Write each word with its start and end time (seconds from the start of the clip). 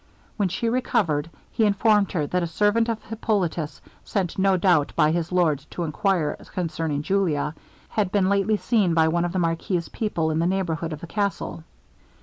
When 0.35 0.49
she 0.49 0.67
recovered, 0.67 1.29
he 1.51 1.63
informed 1.63 2.13
her 2.13 2.25
that 2.25 2.41
a 2.41 2.47
servant 2.47 2.89
of 2.89 3.03
Hippolitus, 3.03 3.81
sent 4.03 4.39
no 4.39 4.57
doubt 4.57 4.93
by 4.95 5.11
his 5.11 5.31
lord 5.31 5.63
to 5.69 5.83
enquire 5.83 6.35
concerning 6.53 7.03
Julia, 7.03 7.53
had 7.87 8.11
been 8.11 8.27
lately 8.27 8.57
seen 8.57 8.95
by 8.95 9.07
one 9.09 9.25
of 9.25 9.31
the 9.31 9.37
marquis's 9.37 9.89
people 9.89 10.31
in 10.31 10.39
the 10.39 10.47
neighbourhood 10.47 10.91
of 10.91 11.01
the 11.01 11.05
castle. 11.07 11.63